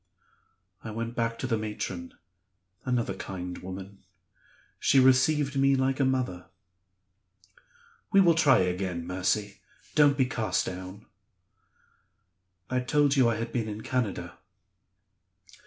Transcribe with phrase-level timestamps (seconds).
[0.83, 2.15] I went back to the matron
[2.85, 3.99] another kind woman.
[4.79, 6.47] She received me like a mother.
[8.11, 9.59] 'We will try again, Mercy;
[9.93, 11.05] don't be cast down.'
[12.67, 14.39] I told you I had been in Canada?"